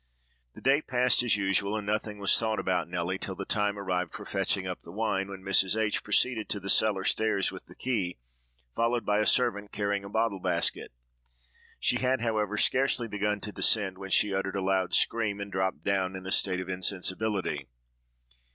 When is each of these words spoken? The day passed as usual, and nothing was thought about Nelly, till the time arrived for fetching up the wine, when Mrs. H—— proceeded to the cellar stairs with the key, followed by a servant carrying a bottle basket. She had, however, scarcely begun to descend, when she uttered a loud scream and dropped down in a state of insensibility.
The 0.55 0.61
day 0.61 0.81
passed 0.81 1.21
as 1.21 1.37
usual, 1.37 1.77
and 1.77 1.85
nothing 1.85 2.17
was 2.17 2.35
thought 2.35 2.57
about 2.59 2.87
Nelly, 2.89 3.19
till 3.19 3.35
the 3.35 3.45
time 3.45 3.77
arrived 3.77 4.13
for 4.15 4.25
fetching 4.25 4.65
up 4.65 4.81
the 4.81 4.91
wine, 4.91 5.27
when 5.27 5.43
Mrs. 5.43 5.79
H—— 5.79 6.01
proceeded 6.03 6.49
to 6.49 6.59
the 6.59 6.71
cellar 6.71 7.03
stairs 7.03 7.51
with 7.51 7.67
the 7.67 7.75
key, 7.75 8.17
followed 8.75 9.05
by 9.05 9.19
a 9.19 9.27
servant 9.27 9.71
carrying 9.71 10.03
a 10.03 10.09
bottle 10.09 10.39
basket. 10.39 10.91
She 11.79 11.97
had, 11.97 12.19
however, 12.21 12.57
scarcely 12.57 13.07
begun 13.07 13.41
to 13.41 13.51
descend, 13.51 13.99
when 13.99 14.09
she 14.09 14.33
uttered 14.33 14.55
a 14.55 14.61
loud 14.63 14.95
scream 14.95 15.39
and 15.39 15.51
dropped 15.51 15.83
down 15.83 16.15
in 16.15 16.25
a 16.25 16.31
state 16.31 16.59
of 16.61 16.67
insensibility. 16.67 17.67